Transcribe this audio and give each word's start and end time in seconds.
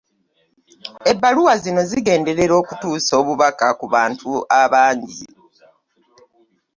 Ebbaluwa 1.11 1.53
zino 1.63 1.81
zigenderera 1.89 2.53
okutuusa 2.61 3.11
obubaka 3.21 3.67
ku 3.79 3.85
bantu 3.93 4.29
abangi. 4.61 5.21